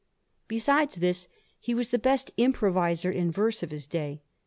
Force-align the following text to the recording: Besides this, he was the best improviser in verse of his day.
Besides 0.47 0.95
this, 0.95 1.27
he 1.59 1.75
was 1.75 1.89
the 1.89 1.99
best 1.99 2.31
improviser 2.35 3.11
in 3.11 3.29
verse 3.31 3.61
of 3.61 3.69
his 3.69 3.85
day. 3.85 4.23